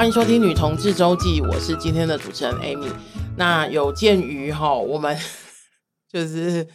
[0.00, 2.90] 欢迎收听《女同志周记》，我是今天的主持人 Amy。
[3.36, 5.14] 那有鉴于哈，我们
[6.10, 6.66] 就是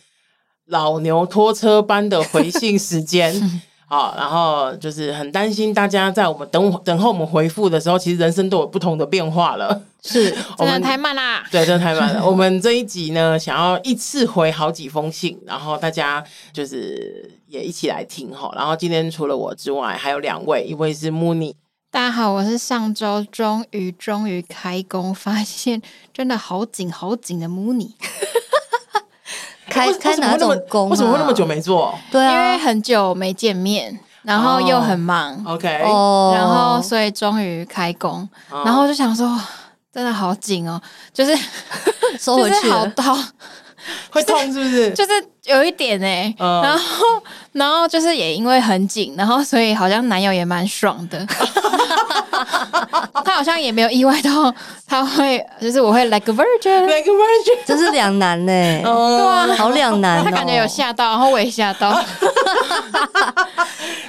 [0.67, 3.33] 老牛拖车般的回信时间。
[3.89, 9.81] 好，然后就是很担心大家在我们等等候我们回复的时候，其实人生都有不同的变化了。
[10.03, 11.43] 是， 真的太慢啦。
[11.51, 12.23] 对，真的太慢了。
[12.23, 18.53] 我们这一集呢，想要一次回好几封信，然后大家就是也一起来听哈。
[18.55, 21.55] 然后今天除了我之外，还有两位，一位是 Mooney。
[21.95, 25.81] 大家好，我是上周终于终于开工，发现
[26.13, 27.91] 真的好紧好紧的 Mooney。
[29.69, 30.89] 开开哪种工？
[30.89, 31.97] 为什么会那么久没做？
[32.11, 35.41] 对啊，因为很久没见面，然后又很忙。
[35.45, 39.39] OK，然后所以终于开工，然后就想说，
[39.93, 40.81] 真的好紧哦，
[41.13, 41.33] 就是
[42.19, 43.17] 收回去好到，
[44.11, 44.91] 会痛是不是？
[44.91, 45.11] 就是
[45.45, 47.05] 有一点哎，然后
[47.53, 51.25] 然后就是也因为很紧，然后所以好像男友也蛮爽的。
[53.23, 54.53] 他好像也没有意外到
[54.87, 58.51] 他会，就是我会 like a virgin，like a virgin，这是两难呢，
[58.83, 60.23] 对啊，好两难。
[60.23, 61.99] 他感觉有吓到，然后我也吓到。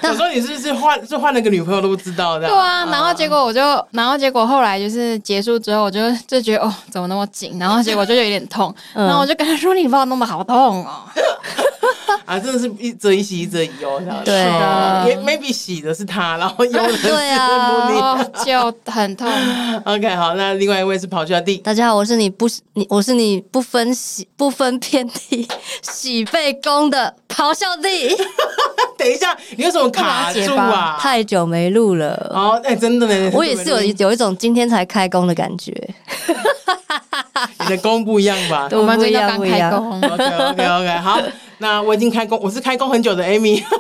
[0.03, 2.47] 我说你是不是换，是换了个女朋友都不知道的？
[2.47, 3.61] 对啊，然后结果我就，
[3.91, 7.59] 然后结果后来就是结束之后，我就就觉得哦，怎么那么紧？
[7.59, 11.03] 然后结果就有点痛，然后我就跟他说：“你把我弄得好痛哦。
[12.25, 19.29] ”啊，真的是一则一喜一则一忧，对啊，也 maybe 喜的是他，然后忧的是 Mooney，就很痛。
[19.85, 21.57] OK，好，那另外一位是咆哮帝。
[21.59, 25.47] 大家好，我是你不你，我是你不分喜不分偏地
[25.83, 28.17] 喜被攻的咆哮帝。
[28.99, 30.97] 等一下，你有什么卡住啊？
[30.99, 32.31] 太久没录了。
[32.35, 35.73] 哦，哎，真的呢，我也是有有一种今天才开工的感觉。
[37.61, 38.69] 你的工不一样吧？
[38.73, 40.01] 我们这叫刚开工。
[40.01, 41.21] OK，OK，OK，好。
[41.59, 43.63] 那我已经开工，我是开工很久的 Amy。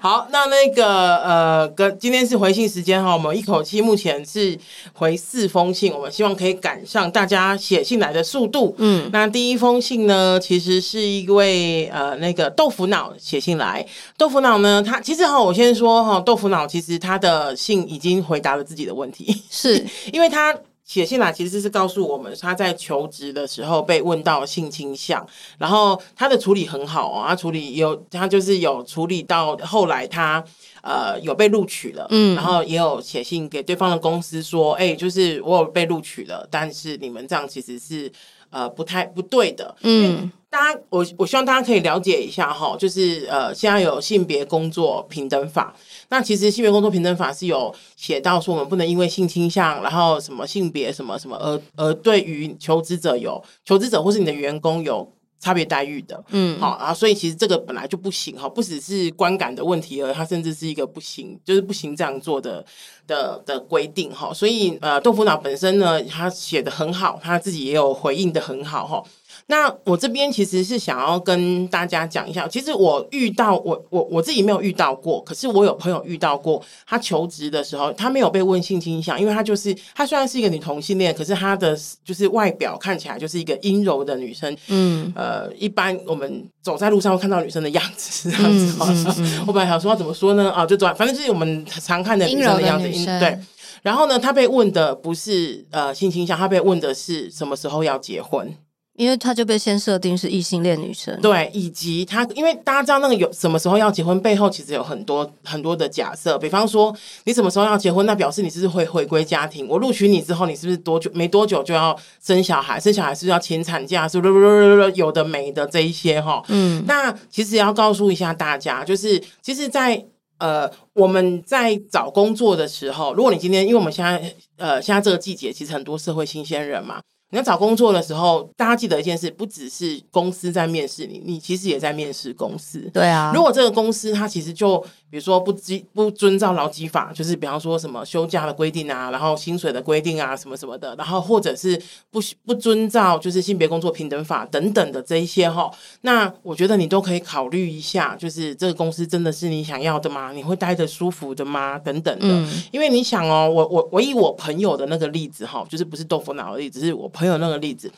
[0.00, 4.58] 好，那那个呃，跟今天是回信时间哈，我们一口气目前是
[4.92, 8.74] 回四封信，我们希望可以赶上大家写信来的速度。
[8.78, 13.86] 嗯，那第一封信呢，其实是一位呃那个豆腐脑写信来。
[14.16, 20.52] 豆腐脑呢，他其实哈，我先说哈，豆腐脑其实他的信已经回答了自己的问题，是因为他。
[20.88, 25.24] 写信来其实是告诉我们，他在求职的时候被问到性倾向，
[25.58, 30.42] 然后他的处理很好啊，他处理有他就是有处理到后来他
[30.82, 38.10] 呃有被录取了，嗯，然后也有写信给对方的公司说，哎，就是我有被录取了，但是你们这样其实是
[38.48, 45.74] 呃不太不对的，嗯，大家我我希望大家可以了解一下哈，就是呃现在有性别工作平等法。
[46.08, 55.06] 那其实性别工作平等法是有写到说，我们不能因为性倾向，然后什么性别什么什么，而而对于求职者有求职者或是你的员工有
[55.38, 62.64] 差别待遇的，嗯，好啊，所以其实这个本来就不行哈，不只是观感的问题，而它甚至是一个不行，就是不行这样做的
[63.06, 64.32] 的的规定哈。
[64.32, 69.04] 所以呃，豆腐脑本身呢，他写的很好，他自己也有回应的很好哈。
[69.50, 90.52] 那我这边其实是想要跟大家讲一下，其实我遇到我我我自己没有遇到过，可是我有朋友遇到过，他求职的时候，他没有被问性倾向，因为他就是他虽然是一个女同性恋，可是他的就是外表看起来就是一个阴柔的女生，嗯，呃，一般我们走在路上会看到女生的样子这样子，嗯嗯嗯、 我本来想说要怎么说呢？
[90.52, 93.38] 啊，就转，反正就是我们常看的女生的样子，对。
[93.80, 98.52] 然后呢，他被问的不是呃性倾向，他被问的是什么时候要结婚。
[98.98, 106.36] 因为他就被先设定是异性恋女生，对，以及他，因为大家知道那个有什么时候要结婚，背后其实有很多很多的假设。
[106.36, 106.92] 比方说，
[107.22, 109.68] 你什么时候要结婚，那表示你是不是会回归家庭。
[109.68, 112.80] 我录取你之后，你是不是多久没多久就要生小孩？
[112.80, 114.08] 生小孩是不是要请产假？
[114.08, 116.42] 是不是有的没的这一些哈？
[116.48, 120.04] 嗯，那其实要告诉一下大家，就是其实在，在
[120.38, 127.00] 呃我们在找工作的时候，如果你今天，因为我们现在呃现在这个季节，其实很多社会新鲜人嘛。
[127.30, 132.80] 你要找工作的时候，大家记得一件事，不只是公司在面试你，你其实也在面试公司。
[132.92, 141.78] 对啊，如果这个公司它其实就比如说不基不遵照劳基法，就是比方说什么休假的规定啊，然后薪水的规定啊，什么什么的，然后或者是
[142.10, 145.70] 不不遵照就是性别工作平等法等等的这一些哈，
[146.00, 150.32] 那我觉得你都可以考虑一下，就是这个公司真的是你想要的吗？
[150.32, 151.78] 你会待得舒服的吗？
[151.78, 157.06] 等等的，嗯、因为你想哦，我我我以我朋友的那个例子哈，就是不是豆腐脑的例子，是我。
[157.18, 157.90] 朋友那个例子，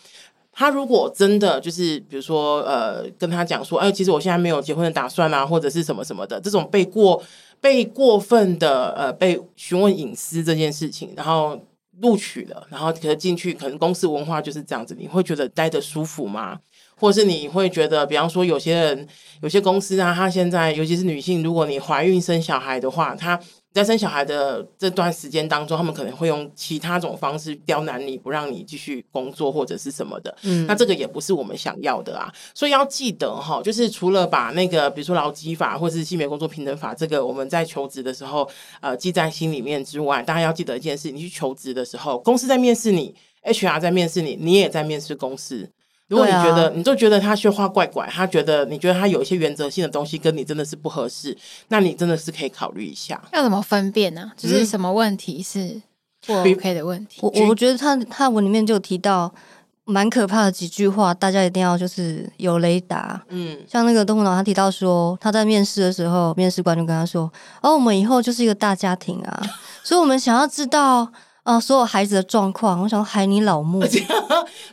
[0.52, 7.22] 他如果真的就是，比如说，呃，跟他讲说，哎、其实我现在没有结婚的打算啊，或者是什么什么的，这种被过
[7.60, 11.58] 被过分的呃被询问隐私这件事情，然后
[12.00, 16.58] 录取了，然后可能进去，可能公司文化就是这样子，你会觉得待得舒服吗？
[16.96, 19.08] 或是你会觉得，比方说有些人
[19.40, 23.40] 有些公司啊，他现在尤其是女性，如果你怀孕生小孩的话，他
[23.72, 30.36] 在生小孩的这段时间当中，他们可能会用其他种方式刁难你，不让你继续工作或者是什么的。
[30.42, 32.32] 嗯，那这个也不是我们想要的啊。
[32.52, 38.48] 所以要记得哈，就是除了把那个比如说劳基法或者是性别工作平等法这个我们在求职的时候
[38.80, 43.14] 呃记在心里面之外，大家要记得一件事：你去求职的时候，公司在面试你
[43.44, 45.70] ，HR 在面试你，你也在面试公司。
[46.10, 51.36] 如果你觉得、啊、你就觉得他说话怪怪，他觉得你觉得他有一些原则性的东西跟你真的是不合适，
[51.68, 53.22] 那你真的是可以考虑一下。
[53.32, 54.34] 要怎么分辨呢、啊？
[54.36, 55.80] 就是什么问题是
[56.26, 57.20] 不 OK 的问题？
[57.22, 59.32] 我我觉得他他文里面就有提到
[59.84, 63.22] 蛮可怕的几句话，大家一定要就是有雷达。
[63.28, 67.32] 嗯，像那个东湖脑，他提到说他在面试的时候，面试官就跟他说
[67.62, 69.40] ：“哦，我们以后就是一个大家庭啊，
[69.84, 71.08] 所以我们想要知道。”
[71.50, 73.80] 啊，所有孩子的状况，我想海你老母。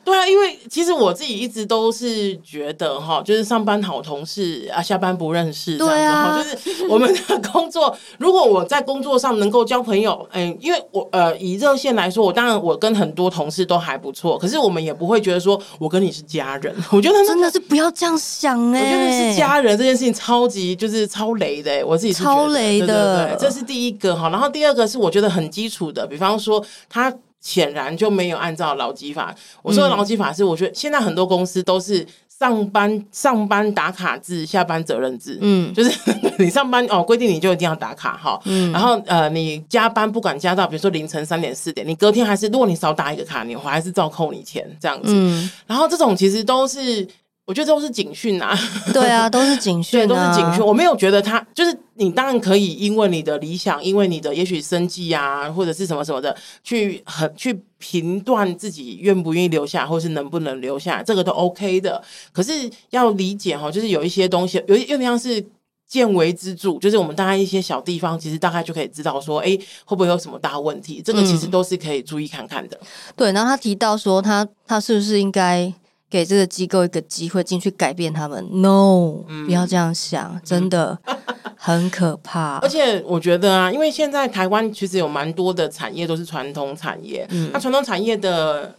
[0.03, 5.75] 对啊，因为其实我自己一直都是觉得哈，就是上班好同事啊，下班不认识。
[5.75, 16.75] 对啊，就是我们的工作，如果我在工作上能够交朋友，嗯，因为我呃以热线来说，我当然我跟很多同事都还不错，可是我们也不会觉得说我跟你是家人。
[16.91, 24.29] 我觉得、那个、真的是不要这样想哎、欸，我觉得是家人这件事情超级就是超雷的、欸，我自己是超雷的，对，这是第一个哈。
[24.29, 26.63] 然后第二个是我觉得很基础的，比方说。
[26.89, 29.33] 他显然就没有按照劳基法。
[29.61, 35.37] 我说的劳基法是，我觉得现在很多公司都是上班上班打卡制，下班责任制。
[35.41, 35.91] 嗯，就是
[36.39, 38.39] 你上班哦，规定你就一定要打卡哈。
[38.45, 45.13] 嗯，然后呃，你加班不管加到比如说凌晨三点四点，你隔天还是如果你少打一个卡，你我还是照扣你钱这样子。
[45.13, 47.07] 嗯，然后这种其实都是。
[47.47, 48.53] 我觉得都是警讯啊，
[48.93, 50.61] 对啊，都是警讯、啊， 对，都是警讯。
[50.63, 62.03] 我没有觉得他就是你，当然可以因为你的理想，因为你的也许生计啊，或者是什么什么的，去很去评断自己愿不愿意留下，或是能不能留下，这个都 OK 的。
[62.33, 65.41] 可是要理解哈，就是有一些东西，有有点像是
[65.87, 71.01] 见微知著，就是我们大概一些小地方，其实大概就可以知道说，哎，会不会有什么大问题？
[71.01, 72.77] 这个其实都是可以注意看看的。
[72.81, 75.73] 嗯、对，然后他提到说他，他他是不是应该？
[76.09, 80.97] 给这个机构一个机会进去改变他们，no，、嗯、不要这样想，真的
[81.57, 82.59] 很可怕。
[82.59, 88.73] 而且我觉得啊，因为现在台湾其实有蛮多的产业都是传统产业，嗯、那传统产业的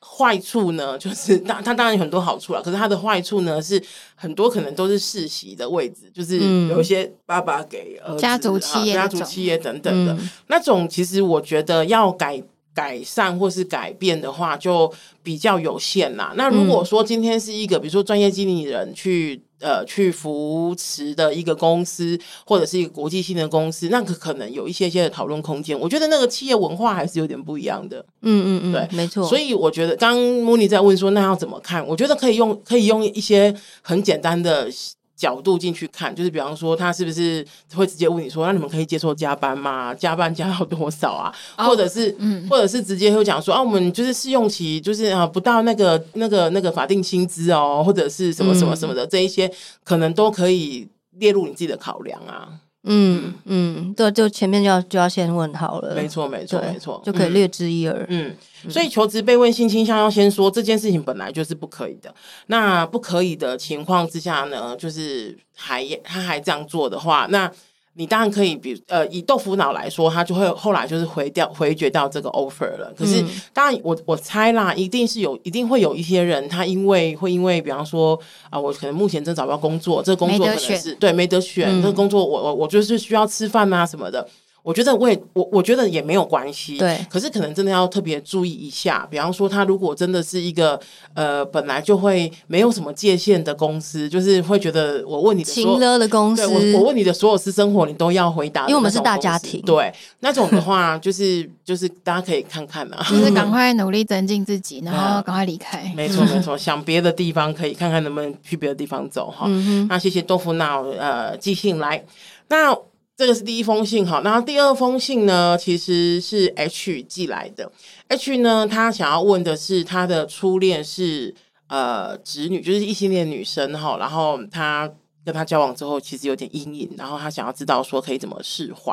[0.00, 3.80] 坏处呢，就是当它当然有很多好处了，可是它的坏处呢是
[4.16, 12.42] 很多可能都是世袭的位置，就是有一些爸爸给儿子家族企业、家族企业等等的、嗯、那种，其实我觉得要改。
[12.74, 14.92] 改善或是改变的话，就
[15.22, 16.34] 比较有限啦。
[16.36, 25.78] 那如果说今天是一个，比如说专业经理人去呃去扶持的一个公司，或者是一个国际性的公司，那个可能有一些些的讨论空间。
[25.78, 28.04] 我觉得那个企业文化还是有点不一样的。
[28.22, 29.24] 嗯嗯嗯，对，没错。
[29.28, 31.86] 所以我觉得，刚莫妮在问说，那要怎么看？
[31.86, 34.68] 我觉得可以用可以用一些很简单的。
[35.16, 39.94] 角度进去看，就是比方说，他是不是会直接问你说，那你们可以接受加班吗？
[39.94, 41.34] 加班加到多少啊？
[41.56, 49.50] 哦、或者是，嗯、或者是直接会讲说，啊，我们就是试用期，就是啊，不到那个那个那个法定薪资哦，或者是什么什么什么的，嗯、这一些
[49.82, 50.88] 可能都可以
[51.18, 52.48] 列入你自己的考量啊。
[52.84, 58.06] 嗯嗯，对，就前面就要就要先问好了，没错没错没错，就可以略知一二。
[58.08, 58.34] 嗯，
[58.68, 62.14] 所以求职被问性倾向，要先说这件事情本来就是不可以的。
[62.46, 67.50] 那不可以的情况之下呢，就是还他还这样做的话，那。
[67.96, 72.92] 你当然可以，比呃，以豆腐脑来说，他就会后来就是回掉回绝掉这个 offer 了。
[72.96, 78.18] 可是，嗯、当然我我猜啦，一定是有，一定会有一些人，他因为会因为，比方说
[78.50, 84.26] 啊、呃，我可能目前正找不到工作，这个工作可能是对没得选，嗯、这个工作我我我就是需要吃饭啊什么的。
[84.64, 86.98] 我觉得我也我我觉得也没有关系，对。
[87.10, 90.80] 可是可能真的要特别注意一下，比方说他如果真的是一个
[91.12, 105.82] 呃本来就会没有什么界限的公司，就是会觉得我问你的情勒的公司，我我问你的所有私生活你都要回答，因为我们是大家庭，对那种的话就是就是大家可以看看啊， 就是赶快努力增进自己，然后赶快离开。
[105.84, 109.44] 嗯、没错 没错，想别的地方可以看看能不能去别的地方走哈。
[109.46, 112.02] 嗯、哼那谢谢豆腐脑呃寄信来
[112.48, 112.74] 那。
[113.16, 117.70] 这个是第一封信哈，然后第二封信呢，其实是 H 寄来的。
[118.08, 121.32] H 呢，他想要问的是他的初恋是
[121.68, 123.96] 呃直女，就是异性恋女生哈。
[123.98, 124.90] 然后他
[125.24, 128.92] 跟他交往之后，其实有点阴影，然后他想要知道说可以怎么释怀。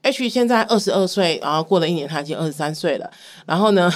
[0.00, 3.10] H 现在二十二岁，然后过了一年，他已经二十三岁了。
[3.44, 3.92] 然后呢，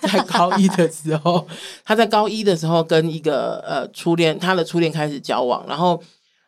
[0.00, 1.44] 在高一的时候，
[1.84, 6.00] 他在高一的时候跟一个呃初恋，他的初恋开始交往，然后。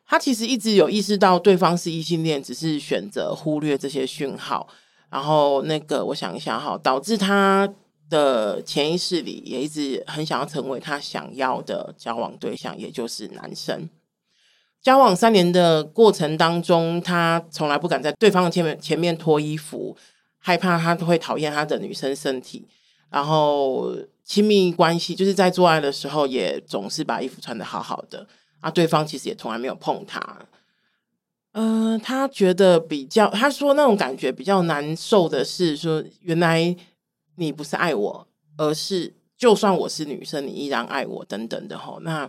[0.07, 4.69] 他其实一直有意识到对方是异性恋，只是选择忽略这些讯号。
[5.11, 7.69] 然后那个，我想一下哈，导致他
[8.11, 13.89] 的潜意识里也一直很想要成为他想要的交往对象，也就是男生。
[14.83, 19.97] 交往三年的过程当中，他从来不敢在对方的前面前面脱衣服，
[20.39, 22.67] 害怕他会讨厌他的女生身体。
[23.09, 28.27] 然后亲密关系就是在做爱的时候，也总是把衣服穿得好好的。
[28.65, 30.21] 啊，对方其实也从来没有碰他。
[31.53, 36.75] 嗯、呃，他觉得比较，他说那种感觉比较难受的是说，原来
[37.37, 42.01] 你不是爱我，而是就算我是女生，你依然爱我等等的吼。
[42.01, 42.29] 那。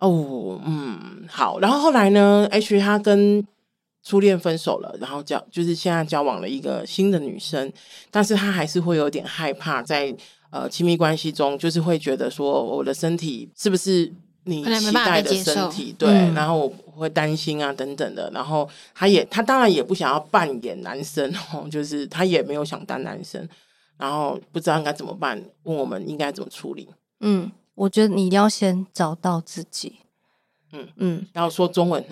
[0.00, 3.44] 哦，嗯，好，然后后来呢？H 他跟
[4.04, 7.72] 初恋分手了，然后交就是现在交往了一个新的女生，
[8.08, 10.14] 但是他还是会有点害怕，在
[10.50, 14.14] 呃亲密关系中，就是会觉得说我的身体是不是
[14.44, 15.94] 你期待的身体？
[15.98, 23.48] 对，嗯、然后我会担心啊等等的，然后他也他当然也不想要扮演男生哦， 就是他也没有想当男生，
[23.96, 26.88] 然后不知道应该怎么办，问我们应该怎么处理？
[27.20, 27.50] 嗯。
[27.78, 30.00] 我觉得你一定要先找到自己，
[30.72, 32.04] 嗯嗯，然后说中文。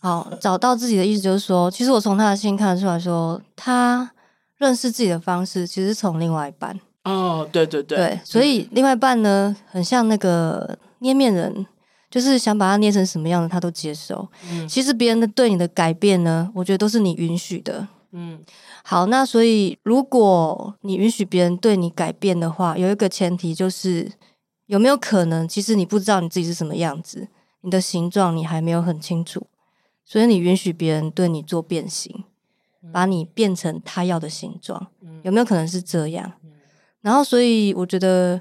[0.00, 4.10] 好，找到自己的意思就是说，其实我从他的信看得出来说，他
[4.56, 6.76] 认识自己的方式其实从另外一半。
[7.04, 11.64] 哦，对对对，对，所以另外一半呢，很像那个捏面人，
[12.10, 14.28] 就是想把它捏成什么样的，他都接受。
[14.50, 17.86] 嗯，其实别人的对你的改变呢，我觉得都是你允许的。
[18.10, 18.42] 嗯，
[18.82, 24.10] 好，那所以如果你允许别人对你改变的话，有一个前提就是。
[24.66, 27.28] 有没有可能，其实你不知道你自己是什么样子，
[27.60, 29.46] 你的形状你还没有很清楚，
[30.06, 32.24] 所以你允许别人对你做变形，
[32.90, 34.86] 把你变成他要的形状，
[35.22, 36.32] 有没有可能是这样？
[37.02, 38.40] 然后，所以我觉得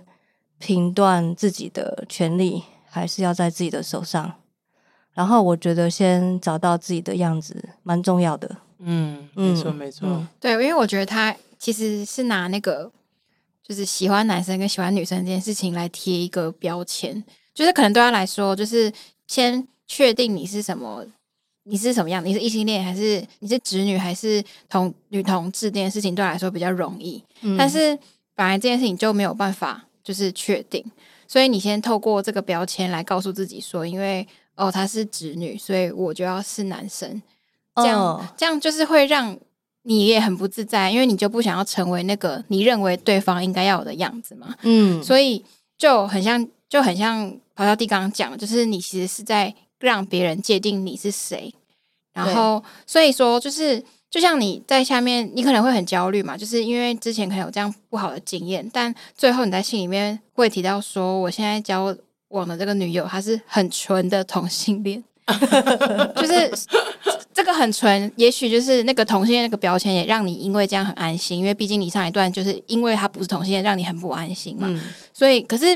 [0.63, 4.33] 评断自己的权利还是要在自己的手上。
[5.13, 8.55] 然后，我觉得先找到自己的样子蛮重要的。
[8.79, 10.07] 嗯，没错，没错。
[10.07, 12.91] 嗯，对，因为我觉得他其实是拿那个。
[13.65, 18.91] 就是喜欢男生跟喜欢女生这件事情来贴一个标签，就是可能对他来说，就是
[19.25, 21.01] 先确定你是什么，
[21.63, 27.23] 你是什么样，你是异性恋还是你是直女还是同女同志这件事情对他来说比较容易。
[27.39, 27.97] 嗯、但是
[28.35, 30.83] 本来这件事情就没有办法就是确定，
[31.27, 37.21] 所以你先透过这个标签来告诉自己说，因为哦他是直女，所以我就要是男生，
[37.75, 39.37] 这样、哦、这样就是会让。
[39.85, 44.55] 你也很不自在，因为你就不想要成为那个你认为对方应该要有的样子嘛。
[44.61, 45.43] 嗯，所以
[45.77, 51.53] 就很像，就很像咆哮帝刚刚讲，就是你其实是在让别人界定你是谁。
[52.13, 53.83] 然后，所以说，就是
[54.13, 65.03] 就像你在下面，你可能会很焦虑嘛，就是因为之前可能有这样不好的经验，但最后你在信里面会提到说，我现在交往的这个女友，她是很纯的同性恋，
[66.15, 66.51] 就是。
[67.35, 74.67] 这个很纯，也许就是那个同性恋那个标签也让你因为这样很安心，因为毕竟你上一段就是因为他不是同性恋，让你很不安心嘛。
[74.69, 74.79] 嗯、
[75.11, 75.75] 所以，可是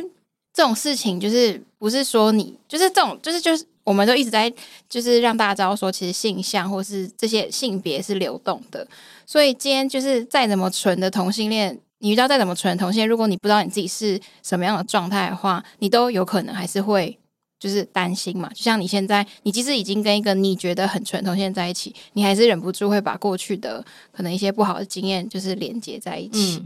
[0.53, 4.51] 这种事情就是不是说你就是这种，就是就是我们都一直在
[4.89, 8.85] 就是让大家知道说，其实性向或是这些性别是流动的。
[9.25, 17.17] 所以今天就是再怎么纯的同性恋，你遇到再怎么纯的同性恋，如果你不知道你自己是什么样的状态的话，你都有可能还是会。
[17.59, 26.63] 就是担心嘛，就像你现在，你即使已经跟一个你觉得很纯同性在一起，你还是忍不住会把过去的可能一些不好的经验，就是连接在一起。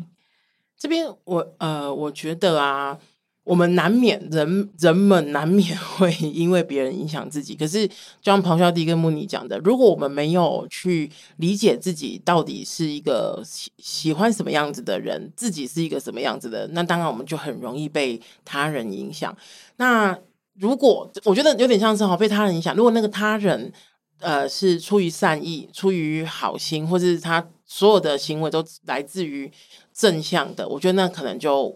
[0.78, 2.98] 这边我呃，我觉得啊，
[3.44, 7.56] 我们难免人人们难免会因为别人影响自己。
[7.56, 19.36] 可是，就像咆哮帝跟慕妮讲的，如果我们没有去理解自己到底是一个喜喜欢什么样子的人，自己是一个什么样子的，那当然我们就很容易被他人影响。
[19.78, 20.18] 那
[20.60, 23.74] 如果我觉得有点像是哈被他人影响，如果那个他人
[24.20, 29.52] 呃是出于善意、出于好心，或是他所有的行为都来自于
[29.92, 31.76] 正向的，我觉得那可能就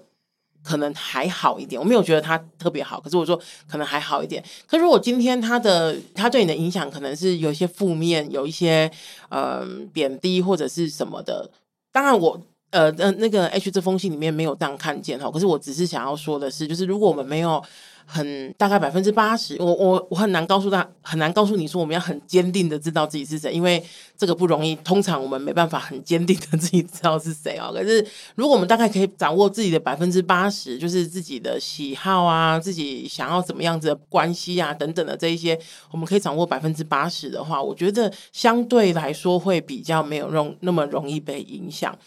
[0.66, 1.80] 可能还好一点。
[1.80, 4.44] 我没有觉得他特别好，可是我说可能还好一点。
[4.68, 8.92] 可是如果今天他的他对你的影响可能是有一些负面，有一些
[9.30, 11.48] 嗯贬低或者是什么的，
[11.92, 12.42] 当然我
[12.72, 15.30] 呃呃那个 H 这封信里面没有这样看见哈。
[15.30, 17.64] 可是我只是想要说的是，就是如果我们没有。
[18.06, 23.84] 很大概百分之八十，我我我很难告诉他，很难告诉你说我们要很坚定的知道自己是谁，因为
[24.18, 24.76] 这个不容易。
[24.78, 27.72] 通常我们没办法很坚定的自己知道是谁哦。
[27.74, 35.60] 可是如果我们大概可以掌握自己的百分之八十，就是自己的喜好啊，自己想要怎么样子的关系啊等等的这一些，
[35.92, 41.98] 我们可以掌握百分之八十的话，我觉得相对来说会比较没有容那么容易被影响。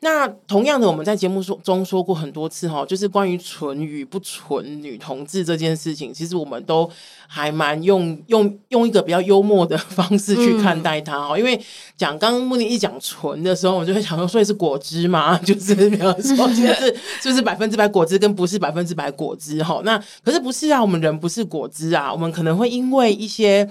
[0.00, 6.88] 那同样的，我们在节目说中说过很多次哈，就是关于纯与不纯女同志这件事情，其实我们都
[7.26, 11.30] 还蛮用用用一个比较幽默的方式去看待它哦。
[11.32, 11.58] 嗯、因为
[11.96, 19.80] 讲刚刚慕尼一讲纯的时候，我就会想说，所以是果汁嘛， 就是比方说，就是 就是百分之百果汁跟不是百分之百果汁哈。
[19.82, 20.80] 那可是不是啊？
[20.80, 23.66] 我们人不是果汁啊，我们可能会因为一些。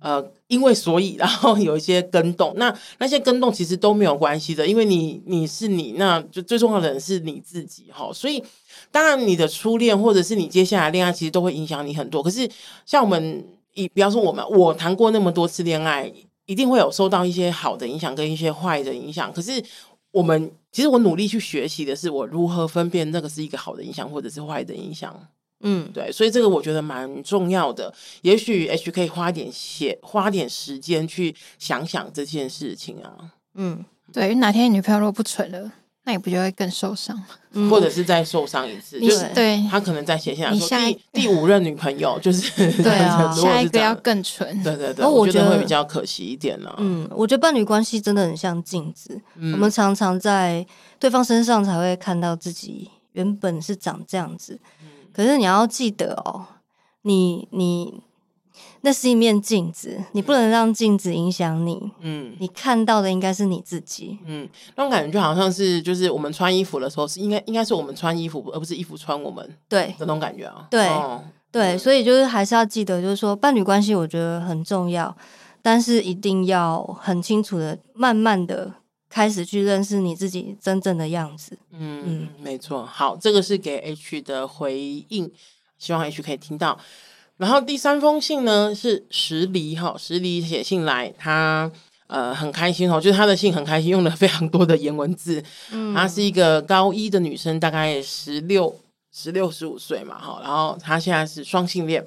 [0.00, 8.10] 呃，因为所以，然后有一些跟动，那那些跟动其实都没有关系的，因为你你是你，那就最重要的人是你自己哈。
[8.12, 8.42] 所以，
[8.90, 12.22] 当然你的初恋或者是你接下来恋爱，其实都会影响你很多。
[12.22, 12.50] 可是，
[12.86, 16.10] 像我们以，比方说我们，我谈过那么多次恋爱，
[16.46, 19.32] 一定会有受到一些好的影响跟一些坏的影响。
[19.32, 19.62] 可是，
[20.12, 25.14] 我们其实我努力去学习的是，我如何分辨那个是一个好的影响，或者是坏的影响。
[25.60, 27.92] 嗯，对，所以这个我觉得蛮重要的。
[28.22, 33.12] 也许 H 可以花点写，花点时间去想想这件事情啊。
[33.54, 35.70] 嗯，对，因为哪天女朋友如果不蠢了，
[36.04, 37.26] 那你不就会更受伤吗？
[37.52, 38.98] 嗯、或者是再受伤一次？
[39.00, 44.62] 就是对，他可能在写下来说第第五任女朋友就是对啊， 下一个要更纯。
[44.62, 46.72] 对对对，我觉得会比较可惜一点呢。
[46.78, 50.64] 嗯，我觉得伴侣关系真的很像镜子，嗯、我们常常在
[50.98, 54.58] 对方身上才会看到自己原本是长这样子。
[55.12, 56.46] 可是你要记得哦，
[57.02, 58.02] 你你
[58.82, 61.90] 那是一面镜子，你不能让镜子影响你。
[62.00, 64.18] 嗯，你看到的应该是你自己。
[64.24, 69.56] 嗯，那种感觉就好像是，就是我们穿衣服的时候，是应该应该是我们穿衣服，而不是衣服穿我们。
[69.68, 70.66] 对，那种感觉啊。
[70.70, 75.14] 对、哦、对，所以就是还是要记得，就是说伴侣关系，我觉得很重要，
[75.60, 78.72] 但是一定要很清楚的，慢慢的。
[79.10, 81.58] 开始去认识你自己真正的样子。
[81.72, 82.86] 嗯嗯，没错。
[82.86, 85.30] 好，这个是给 H 的回应，
[85.78, 86.78] 希望 H 可以听到。
[87.36, 91.70] 然后第三封信呢是石梨哈，石梨写信来，他
[92.06, 95.42] 呃很开心哦，就是他的信很开心，用了非常多的颜文字。
[95.72, 98.78] 嗯，她是一个高一的女生，大概十六
[99.12, 102.06] 十六十五岁嘛哈，然后她现在是双性恋，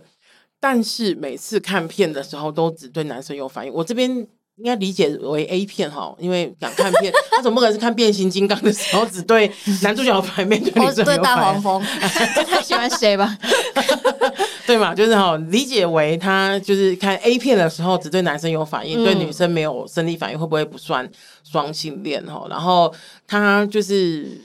[0.60, 3.74] 但是每次看片的时候都只对男生有反应。
[3.74, 4.25] 我这边。
[4.57, 13.38] 应该理解为 A 片哈，因为想看片，他总不可能是看变形金刚的时候只对男主角反面，对女生对大黄蜂， 他喜欢谁吧？
[14.67, 21.09] 对嘛，就是哈，理解为他就是看 A 片的时候只对男生有反应，嗯、对女生没有生理反应，会不会不算
[21.44, 22.46] 双性恋哈？
[22.50, 22.94] 然后
[23.27, 24.39] 他就是。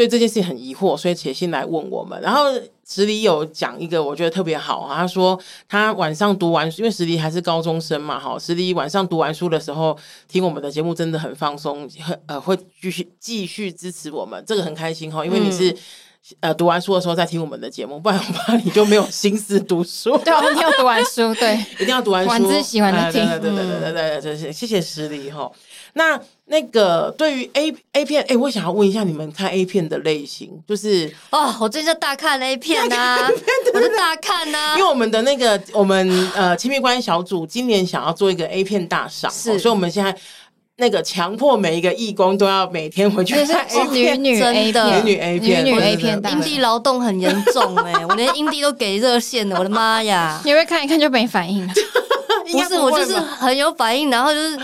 [0.00, 2.18] 对这件事情很疑惑，所以写信来问我们。
[2.22, 2.44] 然后
[2.88, 9.94] 石梨有讲一个我觉得特别好，他说他晚上读完，因为石梨还是高中生嘛，哈，石梨晚上读完书的时候
[10.26, 15.76] 听我们的节目真的很放松，很呃会继续继续支持我们，这个很开心哈，因为你是、嗯、
[16.40, 20.16] 呃读完书的时候再听我们的节目，不然我怕你就没有心思读书。
[20.24, 25.52] 对，一定要读完书，对，一定要读完书，晚自习完的听，对对对对对对对，谢谢石梨哈。
[25.94, 33.30] 那那个对于 A A 片，哎，我想要问一下你们看 A 片的类型，就是哦，我最近大看 A 片呐、啊，
[33.74, 40.16] 我 是大看呐、啊，因为我们的那个我们呃亲密关系小组今年想要做一个 A 片大赏，是、哦，所以我们现在
[40.76, 45.02] 那个强迫每一个义工都要每天回去看 A 片，女女 A 的。
[45.02, 50.40] 女女 A 片，女女 A 片，阴蒂劳动很严重哎、欸，我连阴蒂都给热线了，我的妈呀！
[50.44, 51.72] 你会看一看就没反应了？
[52.52, 54.58] 不是，我就是很有反应，然后就是。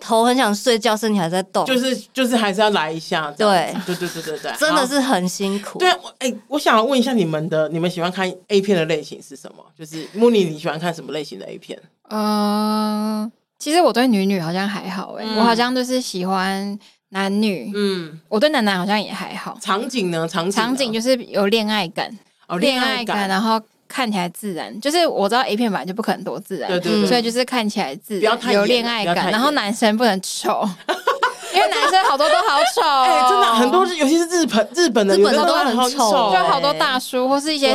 [0.00, 5.76] 头很想睡觉，身体还在动，就是就是还是要来一下，对对对对对对，真的是很辛苦。
[5.80, 9.64] 对，哎、欸，我想要问一下你们的，你们喜欢看 A 片的类型是什么？
[9.76, 11.76] 就是慕尼，你喜欢看什么类型的 A 片？
[12.08, 19.58] 呃，其实我对女女好像还好、欸，哎、嗯，我好像就是喜欢男女，嗯，我对男男好像也还好。
[19.60, 20.28] 场景呢？
[20.28, 23.60] 场景场景就是有恋爱感，哦，恋爱感，然后。
[23.88, 30.68] 看起来自然，就是我知道 A 片本来就不可能多自然，对对对，所以就是看起来自然，有恋爱感，然后男生不能丑，
[31.54, 37.74] 因为男生好多都好丑， 哎，真的很多，尤其是日本日本的，日本的都很丑，就好多大叔或是一些，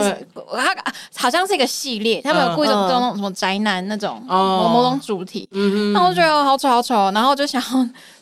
[0.54, 0.76] 他
[1.16, 5.50] 好像是一个系列，他们有故意做那种什么宅男那种某某种主题，
[5.94, 7.62] 那我觉得好丑好丑，然后就想。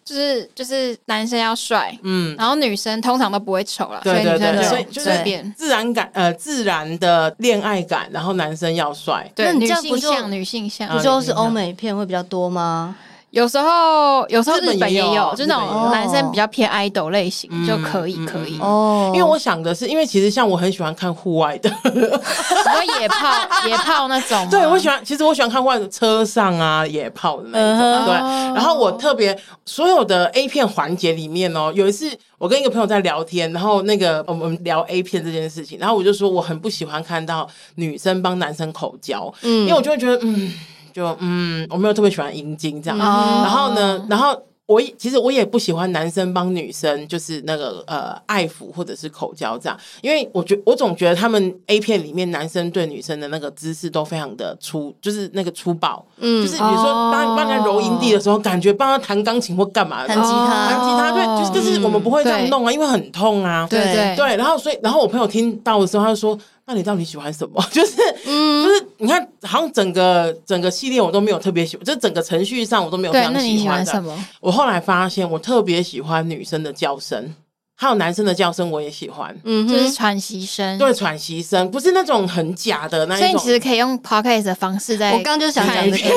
[0.04, 12.96] 就是就是男生要帅，嗯，然后女生通常都不会丑了，对对对，所以就是变自然感，呃，自然的恋爱感，然后男生要帅，对，女性向女性向，不就是欧美片会比较多吗？
[13.32, 19.10] 有时候，有时候日本也有，就那种男生比较偏 idol 类型就可以，可以哦。
[19.16, 24.48] 因为我想的是，因为其实像我很喜欢看户外的，然后野炮、野炮那种。
[24.52, 28.06] 对，我喜欢，其实我喜欢看外车上啊野炮的那种。
[28.06, 28.14] 对，
[28.54, 40.52] 然后我特别所有的 A 片环节里面哦，有一次我跟一个朋友在聊天，然后那个我们聊 A 片这件事情，然后我就说我很不喜欢看到女生帮男生口交，嗯，因为我就会觉得嗯。
[40.94, 64.16] 就嗯，我没有特别喜欢阴茎这样，嗯、然后呢，然后我其实我也不喜欢男生帮女生就是那个呃爱抚或者是口交这样，因为我觉我总觉得他们 A 片里面男生对女生的那个姿势都非常的粗，就是那个粗暴，嗯，就是比如说帮帮人家揉阴蒂的时候，感觉帮他弹钢琴或干嘛，弹吉他，弹吉他，对，就是就是我们不会这样弄啊，因为很痛啊，对对。
[64.16, 66.38] 对，然后所以然后我朋友听到的时候，他就说。
[66.66, 67.62] 那你到底喜欢什么？
[67.72, 73.40] 就是，嗯，就是你看，好像整个整个系列我都没有特别喜欢，就整个程序上我都没有非常喜欢的。
[73.42, 74.26] 那你喜欢什么？
[74.40, 77.34] 我后来发现，我特别喜欢女生的叫声，
[77.76, 79.36] 还有男生的叫声，我也喜欢。
[79.44, 83.28] 嗯，就是喘息声，对，喘息声，不是那种很假的那一种。
[83.28, 85.12] 所以你其实可以用 podcast 的方式在。
[85.12, 86.10] 我刚刚就想讲这个。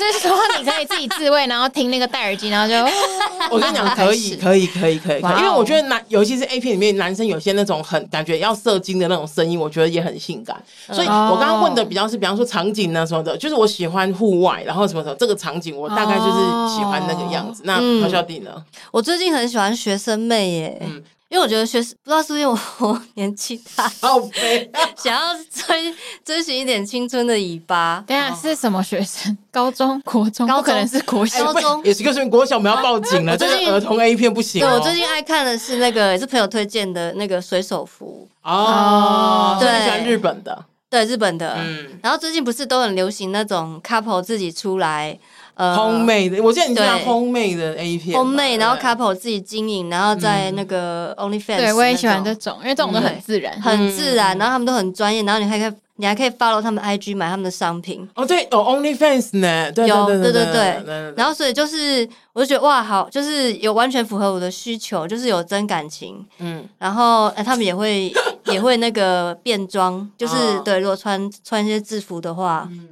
[0.00, 2.74] 就是说，你可以自己自慰，然后听那个戴耳机，然后就
[3.54, 10.56] 我跟你讲，可以，可以，可以，可以，因为我觉得男，尤其是 A 片里面男生有些那种很感觉要射精的那种声音，我觉得也很性感。
[10.90, 17.62] 所以我刚刚问的比较是，比方说场景啊什么的，就是我喜欢户外，然后什么什么这个场景，我大概就是喜欢那个样子。
[17.66, 18.50] 那何小弟呢？
[18.90, 20.82] 我最近很喜欢学生妹耶。
[20.82, 28.02] 嗯因为我觉得学不知道是不是因为我 年纪大，好肥， 想要追追寻一点青春的尾巴。
[28.04, 29.38] 等下是什么学生？
[29.52, 30.44] 高中、国中？
[30.48, 33.36] 高中可能是国小，高中也是个是国小，我们要报警了。
[33.36, 34.60] 这是儿童 A 片不行。
[34.60, 41.54] 对，我最近爱看的是那个也是朋友推荐的那个水手服哦，对，喜欢日本的，对日本的。
[41.58, 45.16] 嗯，然后最近不是都很流行那种 couple 自己出来。
[45.60, 58.08] Homemade 的，我记得你是 Homemade 的 A 片，Homemade，然后 couple 自己经营，然后在那个 OnlyFans，对，我也喜欢这种，因为这种都很自然，很自然，然后他们都很专业，然后你还可以，你还可以 follow 他们 IG 买他们的商品。
[58.14, 68.10] 哦，对，有 OnlyFans 呢，有，对对对，然后所以就是，我就觉得哇，好，就是有完全符合我的需求，就是有真感情，嗯，然后哎，他们也会
[68.46, 72.88] 也会那个变装，就是对，如果穿穿一些制服的话，嗯。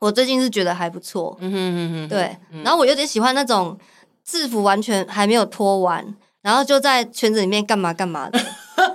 [0.00, 3.78] 我最近是觉得还不错，嗯哼哼哼，对，然后我有点喜欢那种
[4.24, 6.02] 制服完全还没有脱完，
[6.40, 8.40] 然后就在圈子里面干嘛干嘛的，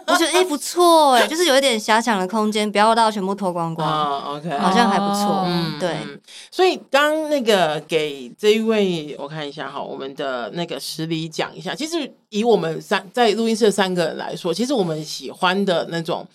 [0.07, 3.87] 我觉得哎、欸、不错哎，就是有一点遐想的空间，不要到全部脱光光、
[4.23, 5.95] oh,，OK，好像还不错，嗯，对。
[6.49, 16.27] 所以刚那个给这一位我看一下哈，我们的那个实力讲一下，其实以我们三在录音室的三个人来说，其实我们喜欢的那种。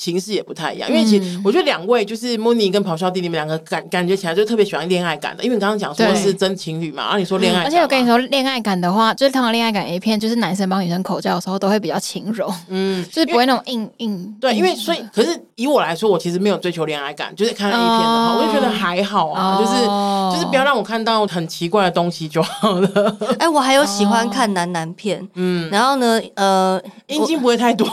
[0.00, 14.34] 形式也不太一样，因为其实我觉得两位就是 Mooni 跟咆哮弟，你们两个感感觉起来就特别喜欢恋爱感的，因为你刚刚讲说是真情侣嘛，然后你说恋爱，而且我跟你说恋爱感的话，就是通常恋爱感 A 片，就是男生帮女生口交的时候都会比较轻柔，嗯， 就是不会那种硬硬。
[14.40, 23.16] 对，因为所以，可是以我来说，我其实没有追求恋爱感，就是看 A 片的话，我就觉得还好啊，就是就是不要让我看到很奇怪的东西就好了。
[23.38, 27.92] 哎，我还有喜欢看男男片，嗯，然后呢，呃，阴茎不会太多吗？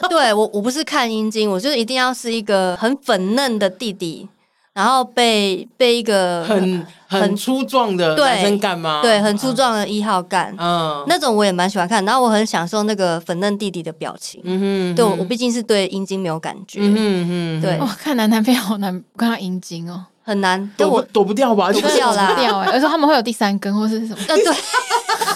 [0.10, 4.28] 对我，我不是看阴茎，我就是一定要是一个很粉嫩的弟弟，
[4.72, 9.00] 然后被被一个很很粗壮的男生干吗？
[9.02, 21.72] 对，很粗壮的一号干，嗯，那种我也蛮喜欢看，然后我很享受那个粉嫩弟弟的表情，嗯哼，对我毕竟是对阴茎没有感觉，嗯哼，对，哇，看男男片好难不看到阴茎哦，很难，躲不躲不掉吧？
[21.72, 24.24] 躲不掉啦，掉哎，而且他们会有第三根或是什么？
[24.28, 24.54] 呃，对。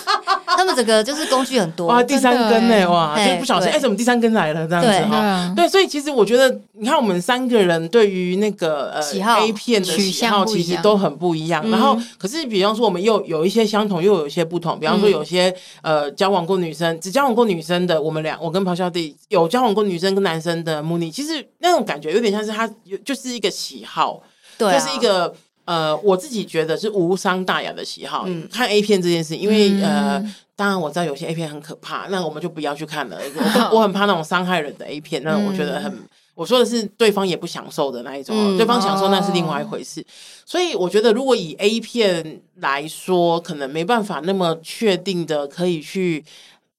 [0.64, 2.90] 他们整个就是工具很多哇，第三根呢？
[2.90, 5.53] 哇，就不小心哎，怎么第三根来了这样子哈？
[5.55, 9.03] 对，所以其实我觉得，你看我们三个人对于那个呃
[9.40, 11.68] A 片的喜好其实都很不一样。
[11.68, 14.79] 然后，可是比方说我们又有一些相同，又有一些不同。
[14.81, 24.22] 比方说有些呃交往过女生，只交往过女生的，我们俩，我跟咆哮弟有交往过女生跟男生的 Mooni，其实那种感觉有点像是他有就是一个喜好，
[24.57, 25.35] 对，就是一个。
[25.64, 33.18] 呃，我自己觉得是无伤大雅的喜好，嗯、看 A 片这件事，因为、嗯、呃，当然我知道有些 A 片很可怕，那我们就不要去看了。
[33.72, 40.00] 我我很怕那种伤害人的 A 片，那我觉得很，嗯、我说的是对方也不享受的那一种，嗯、对方享受那是另外一回事。
[40.00, 40.05] 哦、
[40.44, 46.24] 所以我觉得，如果以 A 片来说，可能没办法那么确定的可以去。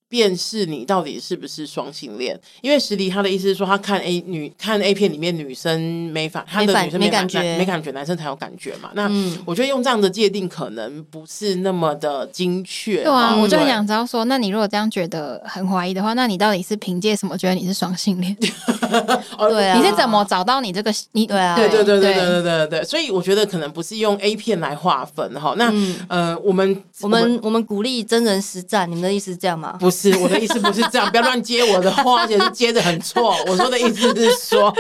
[0.08, 8.91] 辨识你到底是不是双性恋，因为实迪他的意思是说，他看 A 女看 A 片里面女生没反，他的女生没感觉，没感觉，男生才有感觉嘛。
[8.94, 9.10] 那
[9.46, 13.04] 我觉得用这样的界定可能不是那么的精确。
[13.04, 18.36] 对啊，我就很想知道说，那你如果这样觉得很怀疑的话，那你到底是凭借什么觉得你是双性恋？
[19.50, 20.94] 对啊，你是怎么找到你这个？
[21.13, 22.84] 你对啊，对对对对对对对对。
[22.84, 25.56] 所以我觉得可能不是用 A 片来划分哈。
[25.58, 25.74] 那
[26.08, 29.76] 呃，我们我们我们鼓励真人实战，你们的意思是这样吗？
[29.80, 30.17] 不是。
[30.17, 33.36] 我的意思不是这样，不要乱接我的话，而且是接的很错。
[33.47, 34.73] 我说的意思是说，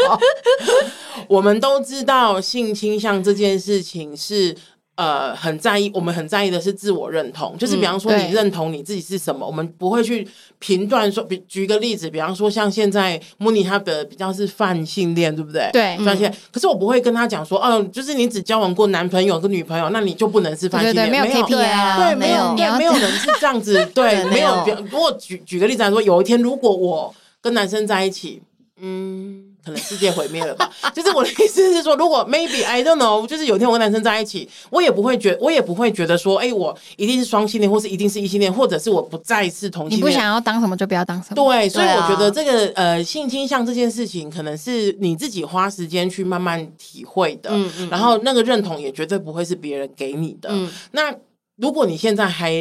[1.27, 4.55] 我们都知道性倾向这件事情是
[4.95, 10.25] 呃，很在意，我们很在意的是自我认同，就是比方说你认同你自己是什么，嗯、我们不会去
[10.57, 15.69] 评断说，比举个例子，比方说像现在莫妮他的比较是泛性恋，对不对？
[15.73, 16.35] 对，泛性恋。
[16.49, 24.63] 可是我不会跟他讲说，哦、呃，就是你只交往过男朋友跟女朋友，那你就不能是泛性恋，对对对，没有 KPI 啊，对，没有，对，没有人是这样子，对， 没有。
[24.63, 28.41] 比如果举举个例子来说，有一天如果我跟男生在一起，
[28.79, 29.54] 嗯。
[29.65, 30.71] 可能世界毁灭了吧？
[30.93, 39.99] 就是我的意思是说，如果 maybe I don't know，就是有一天我跟男生在一起，我也不会觉，我也不会觉得说，哎、欸，我一定是双性恋，或是一定是异性恋，或者是我不再是同性恋。
[39.99, 41.35] 你不想要当什么就不要当什么。
[41.35, 47.49] 对，所以我觉得这个、啊、呃性倾向这件事情，可能是你自己花时间去慢慢体会的。
[47.51, 47.89] 嗯嗯。
[47.89, 50.49] 然后那个认同也绝对不会是别人给你的。
[50.51, 50.69] 嗯。
[50.91, 51.11] 那。
[51.57, 52.51] 如果你现在还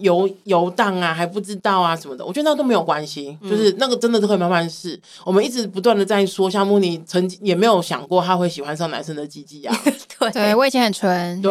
[0.00, 5.00] 游游荡啊，还不知道啊什么的，我觉得那都没有关系，嗯、就是那个真的都可以慢慢试。
[5.24, 9.74] 我们一直不断的在说，像木尼曾经也没有想过他会喜欢上男生的鸡鸡啊。
[10.20, 11.50] 对，对我以前很纯，对，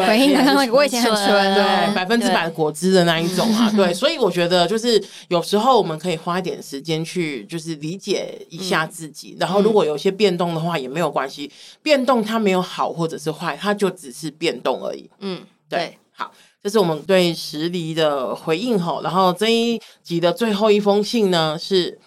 [0.70, 3.72] 我以前很纯，对，百分之百果汁的那一种啊。
[3.76, 9.32] 对，所以我觉得就是有时候我们可以花一点时间去，就是理解一下自己。
[9.32, 11.52] 嗯、然后如果有些变动的话，也没有关系，
[11.82, 15.10] 变动它没有好或者是坏，它就只是变动而已。
[15.22, 16.32] 嗯，对，对好。
[16.64, 22.00] 这是我们对石离的回应吼，然后这一集的最后一封信呢是，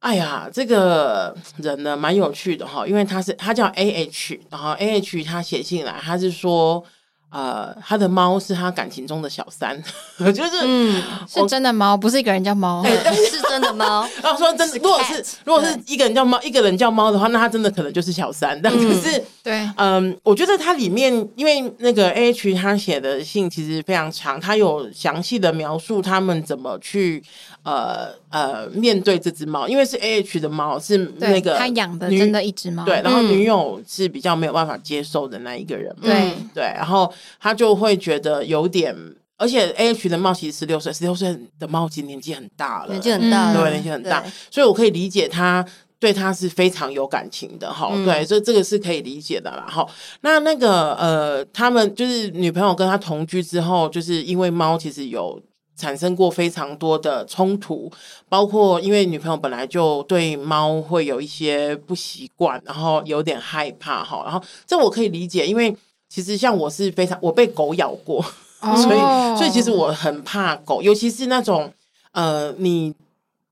[0.00, 6.84] 哎呀，这个人呢蛮有趣的哈，因为他是他叫 A H，然后 A H 他写信来，他是说。
[7.30, 9.80] 呃，他的猫是他感情中的小三，
[10.18, 12.92] 就是嗯，是真的猫，不是一个人叫猫，对，
[13.30, 14.06] 是真的猫。
[14.22, 18.60] 然 后说真的，如果是如果是一个人叫猫，一个人叫猫的话，那他真的可能就是小三。
[18.60, 27.22] 但可是，对，嗯，我觉得它里面，因为那个 A H 他写的信其实非常长，他有详细的描述他们怎么去
[27.62, 36.32] 呃呃面对这只猫，因为是 A H 的猫，是那个他养的真的一只猫，对，然后女友是比较没有办法接受的那一个人，对。
[36.54, 37.12] 对，然后。
[37.40, 38.94] 他就会觉得有点，
[39.36, 45.64] 而且 A H 的猫其实十六岁，十六岁的猫其实年纪很大了，年纪很大，对，年纪很大，所以我可以理解他
[45.98, 49.86] 对他是非常有感情的，哈、嗯，对，所以这个是可以理解的啦，哈。
[50.20, 55.40] 那那个呃，他们就是女朋友跟他同居之后，就是因为猫其实有
[55.80, 57.90] 产生过非常多的冲突，
[58.28, 65.74] 包括因为女朋友本来就对猫会有一些不习惯，然后有点害怕，哈，然后这我可以理解，因为。
[66.12, 68.18] 其实像我是非常，我被狗咬过，
[68.62, 68.98] 哦、 所以
[69.38, 71.72] 所以其实我很怕狗，尤其是那种
[72.10, 72.92] 呃，你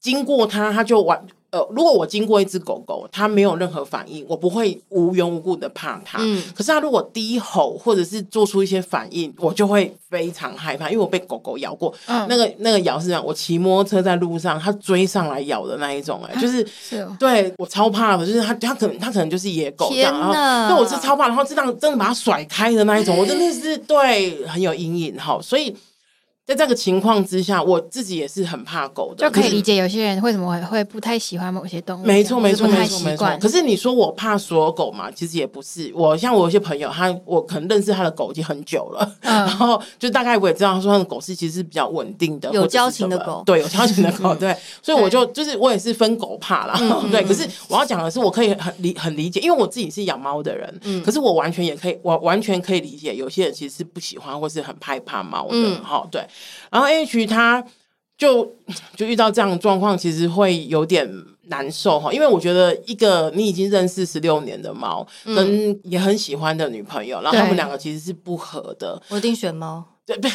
[0.01, 1.25] 经过它，它就完。
[1.51, 6.19] 呃，如果我经过一只狗狗，它没有任何反应，我不会无缘无故的怕它。
[6.21, 11.95] 嗯，可是它如果低吼或者是做出一些反应，我就会非常害怕，因为我被狗狗咬过。
[12.07, 25.75] 嗯，那个那个咬是这样，我骑摩托车在路上，它追上来咬的那一种，哎，就是是，对我超怕的，就是它它可能它可能就是野狗这样，然后对我是超怕，然后这样真的把它甩开的那一种，我真的是对很有阴影哈，所以。
[26.49, 32.07] 在这个情况之下，我自己也是很怕狗的，就可以理解有些人为什么会会不太喜欢某些动物。
[32.07, 33.29] 没错，没错，没错，没错。
[33.39, 35.11] 可是你说我怕所有狗嘛？
[35.11, 35.93] 其实也不是。
[35.95, 43.43] 我像我有些朋友，他我可能认识他的狗已经很久了，嗯、然后就大概我也知道，他说他的狗是其实是比较稳定的，有交情的狗。
[43.45, 44.35] 对，有交情的狗。
[44.41, 46.79] 对，所以我就就是我也是分狗怕啦。
[46.81, 50.81] 嗯、对，可是我要讲的是，我可以很理很理解，因为我自己是养猫的人。
[50.85, 51.03] 嗯。
[51.03, 55.75] 可是我完全也可以，我完全可以理解，有些人其实是不喜欢或是很害怕猫的。
[55.83, 56.27] 哈、嗯，对。
[56.71, 57.27] 然后 H。
[57.27, 57.65] 他
[58.17, 58.53] 就
[58.97, 61.09] 就遇到这样的状况，其实会有点
[61.45, 69.01] 难受哈，因为我觉得一个你已经认识十六年的猫，跟也很喜欢的女朋友，然后他们两个其实是不合的。
[69.09, 70.29] 我一定选猫，对对，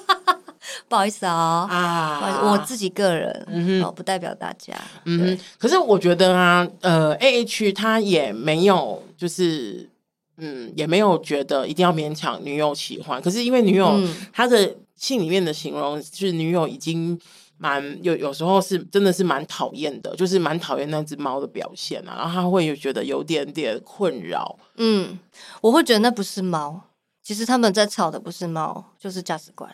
[0.88, 5.38] 不好意思啊啊，我自己个人，嗯哼，不代表大家，嗯哼。
[5.58, 9.90] 可是我觉得啊，呃，A H 他也没有，就是
[10.38, 14.00] 嗯，也没有觉得一定要勉强女友喜欢，可是因为女友
[14.32, 14.74] 她的。
[14.98, 17.18] 信里面的形容是女友已经
[17.56, 24.58] 蛮有有时候是真的是蛮讨厌的，就是蛮讨厌那只猫的表现啊，然后他会有觉得有点点困扰。
[24.76, 25.18] 嗯，
[25.60, 26.80] 我会觉得那不是猫，
[27.22, 29.72] 其实他们在吵的不是猫，就是价值观。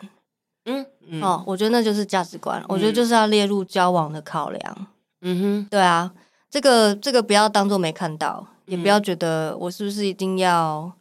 [0.65, 4.87] 嗯，嗯哦，我觉得那就是价值观，嗯、我觉得就是要列入交往的考量。
[5.21, 6.11] 嗯哼，对啊，
[6.49, 10.91] 这个这个不要当做没看到，也不要觉得我是不是一定要。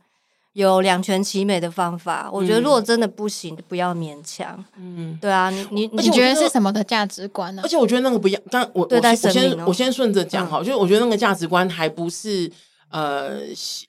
[0.55, 4.64] 有两全其美的方法，我觉得如果真的不行，不要勉强。
[4.79, 7.62] 嗯，对啊，你你你觉得是什么的价值观呢？
[7.64, 12.49] 而且我觉得那个不要，但我我先我先顺着讲好，就是我觉得那个价值观还不是
[12.88, 13.40] 呃，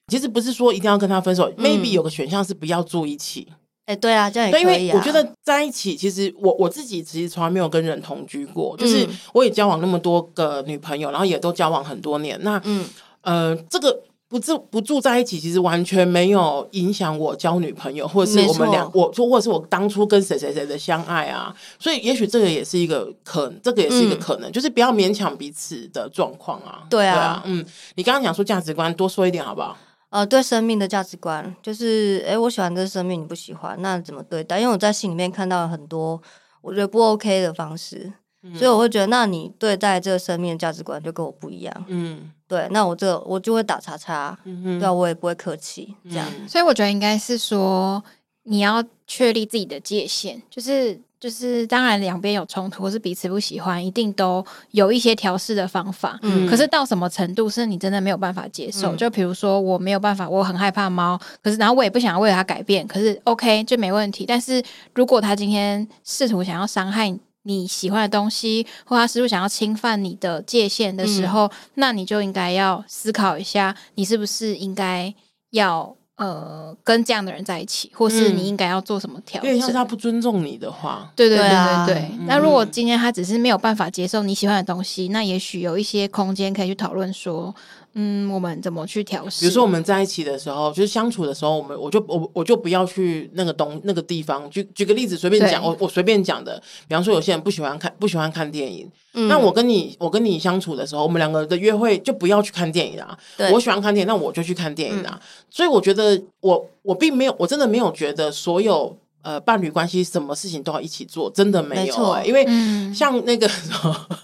[0.07, 3.47] 其实不是说一定要跟他分手，maybe 有个选项是不要住一起。
[3.85, 4.61] 哎，对啊，这样也可以。
[4.61, 12.39] 因为我觉得在一起，其实我我自己其实从来没有跟人同居过，就是我也交往那么多个女朋友，然后也都交往很多年。
[12.41, 12.83] 那嗯
[13.21, 14.01] 呃，这个。
[14.35, 21.55] 不住不住在一起，其实完全没有影响我交女朋友，或者是我们俩，我说或者是我当初跟谁谁谁的相爱啊。
[21.79, 26.83] 所以也许这个也是一个可，这个也是一个可能，嗯、就是不要勉强彼此的状况啊。
[26.89, 29.77] 对啊，嗯，你刚刚讲说价值观，多说一点好不好？
[30.09, 34.59] 呃，对生命的价值观，就是哎，我喜欢这个生命，你不喜欢，那怎么对待？
[34.59, 36.21] 因为我在信里面看到了很多
[36.61, 38.11] 我觉得不 OK 的方式。
[38.53, 41.85] 所以我会觉得，那你对待这个生命的价值观就跟我不一样。
[41.87, 44.37] 嗯，对，那我这我就会打叉叉。
[44.43, 46.27] 嗯哼，对啊，我也不会客气这样。
[46.47, 48.03] 所以我觉得应该是说，
[48.43, 56.19] 你要确立自己的界限，就是就是，当然两边有冲突或是彼此不喜欢，一定都有一些调试的方法。
[56.21, 58.93] 嗯，可是到什么程度是你真的没有办法接受？
[58.93, 64.23] 嗯、就比如说我没有办法，我很害怕猫，可是然后我也不想要为了它改变，可是 OK 就没问题。
[64.27, 64.61] 但是
[64.93, 75.13] 如果他今天试图想要伤害你，你喜欢的东西，或他是不是想要侵犯你的界限的时候，嗯、那你就应该要思考一下，你是不是应该
[75.51, 79.49] 要呃跟这样的人在一起，或是你应该要做什么调整？
[79.49, 82.11] 因为像是他不尊重你的话，对对对对对。
[82.27, 87.53] 那、啊、如果今天他只是没有办法接受你喜欢的东西，那也许有一些空间可以去讨论说。
[87.97, 89.39] 嗯，我们怎么去调试？
[89.39, 94.49] 比如说我们在一起的时候，就是相处的时候，我们我就我我就不要去那个东那个地方。
[94.49, 96.61] 举举个例子，随便讲，我我随便讲的。
[96.89, 103.17] 比方说，有些人不喜欢看不喜欢看电影，嗯、那我跟你我跟你相处的时候，我们两个的约会就不要去看电影啊。
[103.53, 105.17] 我喜欢看电影，那我就去看电影啊。
[105.17, 112.45] 嗯、所以我觉得我我并没有，我真的没有觉得所有呃伴侣关系什么事情都要一起做，真的没有、因为
[112.93, 113.49] 像那个。
[113.85, 114.17] 嗯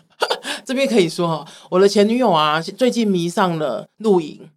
[0.65, 4.49] 这边可以说哈，我的前女友啊，最近迷上了露营。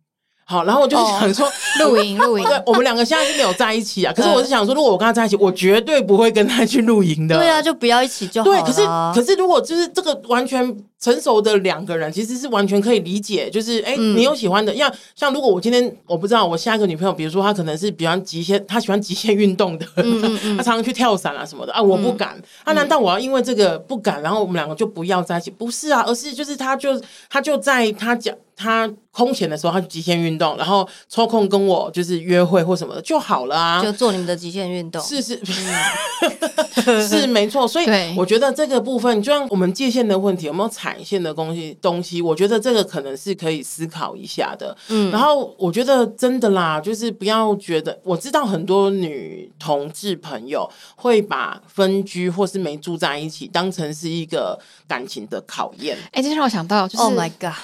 [0.46, 4.12] 好，然后我就想说， 露营露营，对，我们两个现在是没有在一起啊。
[4.14, 7.36] 可是我是想说，如果我跟他在一起，我绝对不会跟他去露营的。
[7.36, 8.50] 对啊，就不要一起就好。
[8.50, 13.48] 对，可是可是如果就是这个完全成熟的两个人，其实是完全可以理解。
[13.48, 19.86] 就是哎，你有喜欢的，像像如果我今天我不知道我下一个女朋友，比如说她可能是比较极限，她喜欢极限运动的，
[20.58, 22.38] 她常常去跳伞啊什么的啊，我不敢。
[22.64, 25.50] 啊，难道我要因为这个不敢，然后我们两个就不要在一起？
[25.50, 28.34] 不是啊，而是就是她就她就在她讲。
[28.56, 35.00] 他空闲的时候，他就极限运动，然后抽空跟我就是约会或什么的就好了啊，就做你们的极限运动。
[35.02, 35.40] 是是，
[37.06, 37.66] 是没错。
[37.66, 37.86] 所以
[38.16, 41.76] 我觉得这个部分，就像我们界限的问题，有没有踩线的东西？
[41.80, 44.76] 东西，我觉得这个可能是可以思考一下的。
[44.88, 55.96] 嗯，然后我觉得真的啦，就是不要觉得，我知道很多女同志朋友会把分居或是没住在一起当成是一个感情的考验。
[56.12, 57.54] 哎，这让我想到，就是 Oh my God。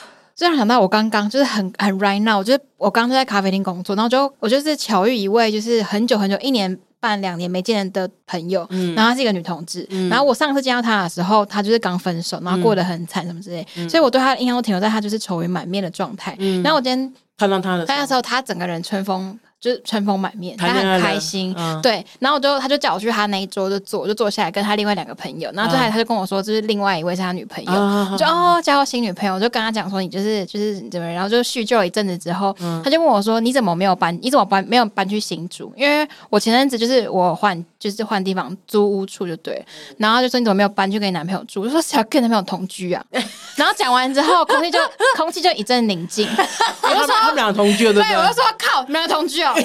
[0.40, 19.38] 突然想到，我刚刚就是很很 right now，就是我刚刚在咖啡厅工作，然后就我就是巧遇一位就是很久很久一年半两年没见的朋友，嗯，然后她是一个女同志，嗯，然后我上次见到她的时候，她就是刚分手，然后过得很惨什么之类，嗯，所以我对她的印象都停留在她就是愁云满面的状态，嗯，然后我今天看到她的，那时候她整个人春风。
[19.60, 22.04] 就是春风满面，他很开心，嗯、对。
[22.18, 25.50] 然后我就他就叫我去他那一桌就坐，我就坐下来跟他另外两个朋友。
[25.52, 34.18] 然后最后他就跟我说，就是另外一位是他女朋友，嗯、就哦交到新女朋友，我就跟他讲说你就是就是怎么，然后就叙旧了一阵子之后，嗯、他就问我说你怎么没有搬？
[34.22, 35.70] 你怎么搬没有搬去新竹？
[35.76, 39.62] 因为我前阵子就是我换就是换地方租屋处就对。
[39.98, 41.60] 然后就说你怎么没有搬去跟你男朋友住？
[41.60, 43.04] 我就说谁要跟男朋友同居啊？
[43.56, 44.78] 然后讲完之后，空气就
[45.16, 46.26] 空气就一阵宁静。
[46.82, 48.16] 我就说他们俩同居了，对？
[48.16, 49.49] 我就说靠，没有同居哦。
[49.54, 49.64] 然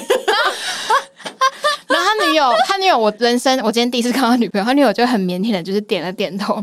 [1.88, 6.62] 然后他女友，他女友，我人生我今天第一次看到他女朋友，他女友就很腼腆的，就是点了点头。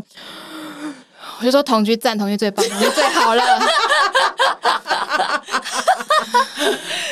[1.40, 3.42] 我就说同居赞，同居最棒，同居最好了。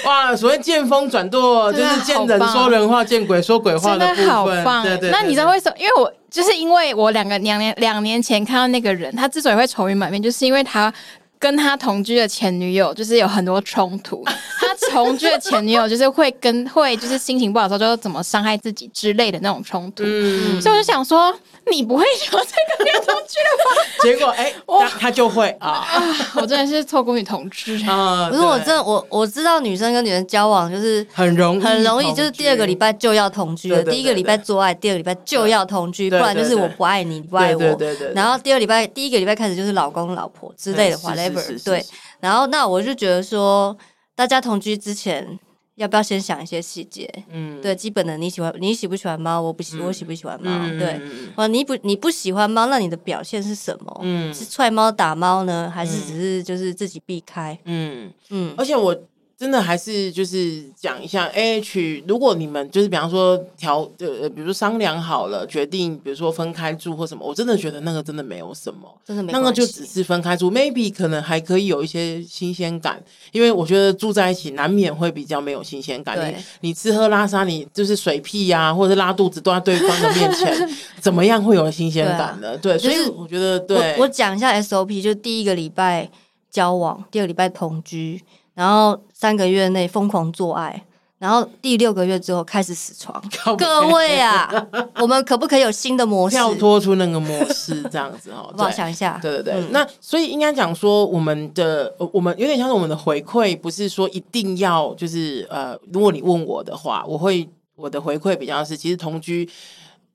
[0.04, 4.16] 哇，所谓见风转舵，就是见人说人话，见鬼说鬼话的部分。
[4.16, 4.82] 真的好棒！
[4.84, 5.10] 对对。
[5.10, 5.76] 那你知道为什么？
[5.78, 10.92] 因为我就是因为我两个两年两年前看到那个人，他之所以会愁云满面，就是因为他。
[11.38, 14.22] 跟他同居的前女友就是有很多冲突，
[14.60, 21.34] 他同居的前女友就是会跟会就是心情不好的时候就怎么伤害自己之类的那种冲突，嗯、所以我就想说。
[21.70, 23.82] 你不会有这个女同居了吧？
[24.02, 25.86] 结果哎，他他就会啊！
[26.34, 28.28] 我真的是错过女同志 啊！
[28.28, 33.80] 不是我真的我我知道女生跟女生交往就是很容易很容易，就是第二个礼拜就要同居了。
[33.84, 37.60] 第一个礼拜做爱，第二个礼拜就要同居，不然就是我不爱你，你不爱我。
[37.60, 38.12] 对对对。
[38.12, 41.64] 然后第二礼拜第一个礼拜开始就是老公老婆之类的，whatever。
[41.64, 41.86] 对。
[42.18, 43.76] 然后那我就觉得说，
[44.22, 45.36] 大家同居之前。
[45.76, 47.10] 要不要先想一些细节？
[47.30, 49.40] 嗯，对，基本的你喜欢你喜不喜欢猫？
[49.40, 50.50] 我不喜，我喜不喜欢猫？
[50.52, 51.00] 嗯、对，
[51.34, 54.00] 哦，你不你不喜欢猫，那你的表现是什么？
[54.02, 57.58] 嗯，是踹猫打猫呢，还是只是就是自己避开？
[57.64, 58.50] 嗯嗯。
[58.50, 58.94] 嗯而且我
[59.42, 76.16] 真的还是就是讲一下 A H，如果你们就是比方说调呃，比如说商量好了，决定比如说分开住或什么，我真的觉得那个真的没有什么，真的没那个就只是分开住，maybe 可能还可以有一些新鲜感，因为我觉得住在一起难免会比较没有新鲜感。
[76.30, 80.70] 你你吃喝拉撒，你就是水屁呀、啊，或者是拉肚子都在对方的面前，
[81.02, 82.56] 怎么样会有新鲜感呢？
[82.58, 83.96] 对，所以我觉得对。
[83.98, 86.08] 我讲一下 SOP，就第一个礼拜
[86.48, 88.22] 交往，第二个礼拜同居。
[88.54, 90.82] 然后三个月内疯狂做爱，
[91.20, 93.22] 然后第六个月之后开始死床。
[93.56, 94.52] 各位啊，
[94.96, 96.34] 我们可不可以有新的模式？
[96.34, 98.52] 跳脱出那个模式，这样子哦。
[98.58, 99.54] 我想一下，对对对。
[99.54, 109.48] 嗯、那所以应该讲说，我们的我们有点像是我们的回馈，不是说一定要就是呃，如果你问我的话，我会我的回馈比较是，其实同居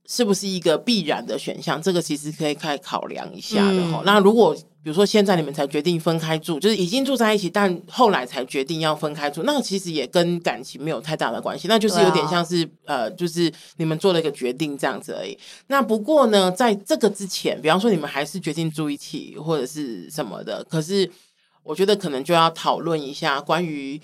[0.08, 1.82] 是不是一个必然的选项？
[1.82, 4.00] 这个其实可以开考量一下的哈。
[4.00, 15.38] 嗯、那如果比如说，现在你们才决定分开住，就是已经住在一起，但后来才决定要分开住，那其实也跟感情没有太大的关系，那就是有点像是、啊、呃，就是你们做了一个决定这样子而已。
[15.68, 21.12] 那不过呢，在这个之前，比方说你们还是决定住一起或者是什么的，可是
[21.64, 24.00] 我觉得可能就要讨论一下关于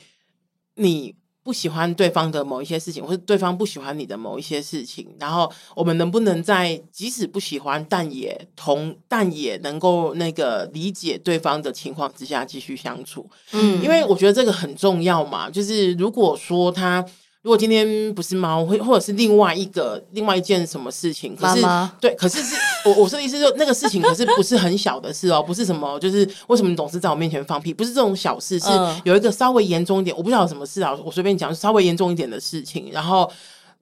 [0.76, 1.16] 你。
[1.43, 13.29] 不喜欢对方的某一些事情，或者对方不喜欢你的某一些事情，然后我们能不能在即使不喜欢，但也同但也能够那个理解对方的情况之下继续相处？
[13.51, 15.49] 嗯，因为我觉得这个很重要嘛。
[15.49, 17.05] 就是如果说他。
[17.43, 21.61] 如果今天不是猫，或或者是另外一个另外一件什么事情，可是
[21.99, 22.55] 对，可是是
[22.89, 28.67] 我我说的意思，说那个事情，可是不是很小的事哦，不是什么，就是为什么你总是在我面前放屁，不是这种小事，是
[29.03, 33.29] 有一个稍微严重一点，我不知道有什么事啊，我随便讲，稍微严重一点的事情，然后。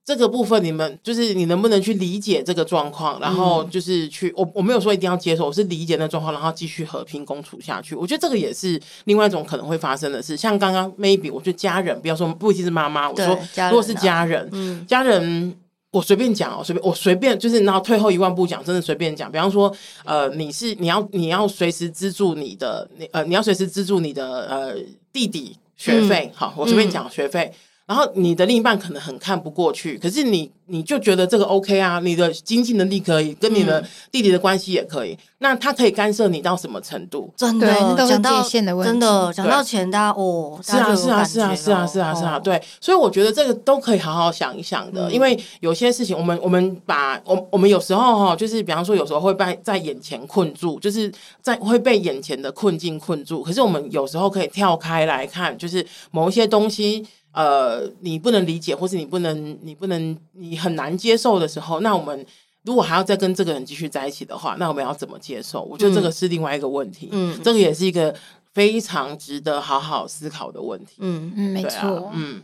[0.03, 7.93] 这个部分你们就是你能不能去理解这个状况，然后就是去、嗯、我我没有说一定要接受，我是理解那状况，然后继续和平共处下去。
[7.93, 10.35] 我觉得这个也是另外一种可能会发生的事。
[10.35, 13.37] 像刚刚 maybe 我觉得家人，不要说不一定是妈妈，我说
[13.69, 15.55] 如果是家人，嗯，家人
[15.91, 19.31] 我随便讲哦，随便我随便就是然后退后一万步讲，真的随便讲。
[19.31, 19.71] 比方说
[20.03, 24.75] 呃，你是你要你要随时资助你的你呃你要随时资助你的呃
[25.13, 27.53] 弟弟学费，嗯、好，我随便讲学费。
[27.91, 37.29] 嗯然后你的另一半可能很看不过去，可是你你就觉得这个 OK 啊，你的经济能力可以，跟你的弟弟的关系也可以，嗯、那他可以干涉你到什么程度？
[37.35, 37.67] 真的，
[38.07, 51.11] 讲到界限的问题，真的讲到钱，大家哦，是啊，是啊，是啊，是啊，是啊，是啊，对，所以我觉得这个都可以好好想一想的，嗯、因为有些事情，我们我们把我我们有时候哈，就是比方说有时候会被在眼前困住，就是
[51.41, 57.05] 在会被眼前的困境困住，可是我们有时候可以跳开来看，就是某一些东西。
[57.33, 62.25] 呃，你不能理解，或是你不能，你不能，你很难接受的时候，那我们
[62.63, 65.61] 如果还要再跟这个人继续在一起的话，那我们要怎么接受？
[65.61, 67.07] 我觉得这个是另外一个问题。
[67.11, 68.13] 嗯，这个也是一个
[68.53, 70.97] 非常值得好好思考的问题。
[70.99, 72.11] 嗯嗯，没错。
[72.13, 72.41] 嗯，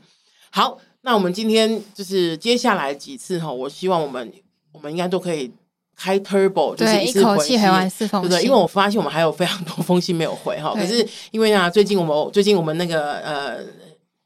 [0.51, 4.31] 好，那我们今天就是接下来几次哈，我希望我们
[4.71, 5.51] 我们应该都可以
[5.97, 8.43] 开 Turbo，就是一口气回完四封信，对？
[8.43, 10.73] 因为我发现我们还有非常多封信没有回哈。
[10.73, 13.59] 可是因为啊，最近我们最近我们那个呃。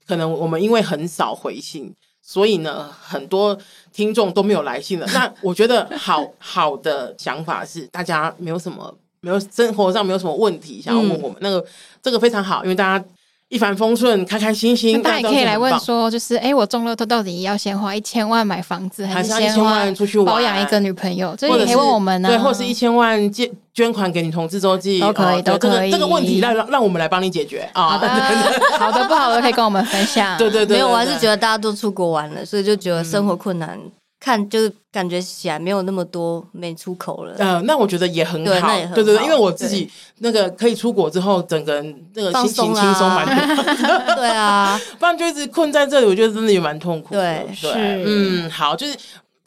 [0.08, 3.58] 可能我们因为很少回信，所以呢，很多
[3.92, 5.06] 听众都没有来信了。
[5.14, 11.66] 那我觉得好 好的想法是，大家没有什么，没有生活上没有什么问题想要问我们，嗯、那个
[12.02, 13.06] 这个非常好，因为大家。
[13.52, 15.02] 一帆风顺，开开心心。
[15.02, 21.36] 大家也可以来问说，就是哎，我中乐透到底要先花一千万买房子，还是一千万出去保养一个女朋友？
[21.38, 22.30] 这也可以问我们呢。
[22.30, 25.92] 对，或是一千万捐捐款给女同志周记都可以，都可以。
[25.92, 27.90] 这个问题让让让我们来帮你解决啊！
[27.90, 28.08] 好的，
[28.80, 30.36] 好的，不好的可以跟我们分享。
[30.40, 33.78] 对对对，没有，我还是觉得大家都出国玩了，所以就觉得生活困难。
[34.22, 37.34] 看，就是感觉起来没有那么多没出口了。
[37.40, 38.68] 嗯，那我觉得也很好。
[38.94, 43.64] 对对对，因为我自己那个可以出国之后，整个人那个心情轻松蛮多。
[44.16, 47.44] 对啊， 不然就一直困在这里，我觉得真的也蛮痛苦的。
[47.44, 47.68] 对，是。
[48.06, 48.96] 嗯，好，就是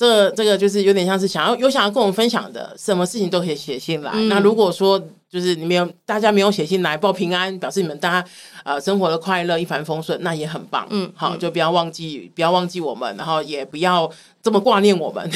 [0.04, 4.12] 这个这个就是有点像是想要有想要跟我们分享的，什么事情都可以写信来。
[4.28, 8.28] 那如果说就是你没有大家没有写信来报平安，表示你们大家
[8.62, 10.86] 呃生活的快乐一帆风顺，那也很棒。
[10.90, 14.10] 嗯，好，就不要忘记不要忘记我们，然后也不要。
[14.44, 15.26] 这么挂念我们，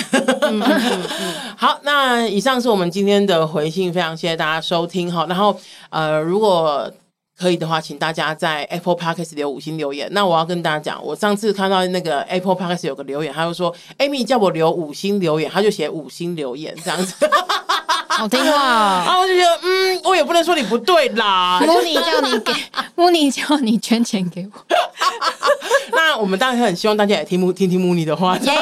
[0.42, 5.24] 嗯嗯嗯、 好，那以上是我们今天的回信，非常谢谢大家收听哈。
[5.26, 5.58] 然后
[5.88, 6.92] 呃，如果
[7.38, 10.08] 可以的话，请大家在 Apple Podcast 留五星留言。
[10.12, 17.14] 那我要跟大家讲，我上次看到那个 Apple Podcast 有个留言，他就说 Amy 叫我留五星留言，他就写五星留言这样子。
[18.08, 21.60] 好听话、哦， 然后我就觉得，嗯，我也不能说你不对啦。
[21.64, 22.52] 慕尼叫你给，
[22.96, 24.76] 慕尼叫你捐钱给我。
[25.94, 28.36] 那我们当然很希望大家也听慕听听慕尼的话。
[28.38, 28.52] 耶！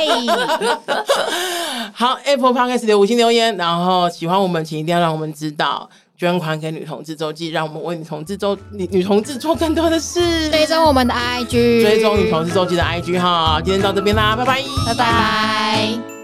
[1.95, 5.89] 好，Apple Podcast 留五星留言，然后喜欢我们，请一定要让我们知道。
[6.17, 10.51] 捐款给女同志周记，让我们为女同志周女女同志做更多的事。
[10.51, 13.61] 追踪我们的 IG，追踪女同志周记的 IG 哈。
[13.63, 16.16] 今天到这边啦，拜拜，拜拜。